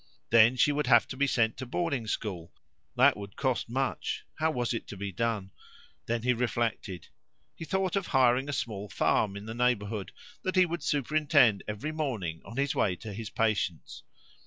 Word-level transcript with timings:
Then 0.31 0.55
she 0.55 0.71
would 0.71 0.87
have 0.87 1.07
to 1.09 1.15
be 1.15 1.27
sent 1.27 1.57
to 1.57 1.65
the 1.65 1.69
boarding 1.69 2.07
school; 2.07 2.51
that 2.95 3.15
would 3.15 3.35
cost 3.35 3.69
much; 3.69 4.25
how 4.39 4.49
was 4.49 4.73
it 4.73 4.87
to 4.87 4.97
be 4.97 5.11
done? 5.11 5.51
Then 6.07 6.23
he 6.23 6.33
reflected. 6.33 7.09
He 7.53 7.65
thought 7.65 7.95
of 7.95 8.07
hiring 8.07 8.49
a 8.49 8.51
small 8.53 8.89
farm 8.89 9.37
in 9.37 9.45
the 9.45 9.53
neighbourhood, 9.53 10.11
that 10.41 10.55
he 10.55 10.65
would 10.65 10.81
superintend 10.81 11.63
every 11.67 11.91
morning 11.91 12.41
on 12.43 12.57
his 12.57 12.73
way 12.73 12.95
to 12.95 13.13
his 13.13 13.29
patients. 13.29 14.01